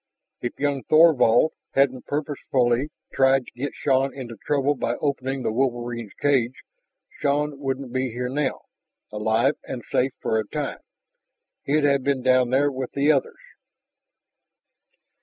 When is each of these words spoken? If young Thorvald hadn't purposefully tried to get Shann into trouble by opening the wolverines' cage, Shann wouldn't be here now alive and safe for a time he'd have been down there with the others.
If 0.41 0.59
young 0.59 0.81
Thorvald 0.81 1.51
hadn't 1.75 2.07
purposefully 2.07 2.89
tried 3.13 3.45
to 3.45 3.51
get 3.51 3.75
Shann 3.75 4.11
into 4.15 4.35
trouble 4.35 4.73
by 4.73 4.95
opening 4.95 5.43
the 5.43 5.51
wolverines' 5.51 6.15
cage, 6.19 6.63
Shann 7.19 7.59
wouldn't 7.59 7.93
be 7.93 8.09
here 8.09 8.27
now 8.27 8.61
alive 9.11 9.57
and 9.63 9.83
safe 9.91 10.13
for 10.19 10.39
a 10.39 10.47
time 10.47 10.79
he'd 11.65 11.83
have 11.83 12.01
been 12.01 12.23
down 12.23 12.49
there 12.49 12.71
with 12.71 12.93
the 12.93 13.11
others. 13.11 13.37